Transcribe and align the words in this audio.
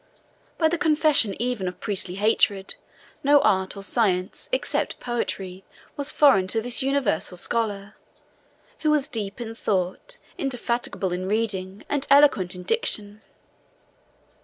By 0.57 0.67
the 0.67 0.79
confession 0.79 1.39
even 1.39 1.67
of 1.67 1.79
priestly 1.79 2.15
hatred, 2.15 2.73
no 3.23 3.39
art 3.41 3.77
or 3.77 3.83
science, 3.83 4.49
except 4.51 4.99
poetry, 4.99 5.63
was 5.95 6.11
foreign 6.11 6.47
to 6.47 6.59
this 6.59 6.81
universal 6.81 7.37
scholar, 7.37 7.95
who 8.79 8.89
was 8.89 9.07
deep 9.07 9.39
in 9.39 9.53
thought, 9.53 10.17
indefatigable 10.39 11.13
in 11.13 11.27
reading, 11.27 11.85
and 11.87 12.07
eloquent 12.09 12.55
in 12.55 12.63
diction. 12.63 13.21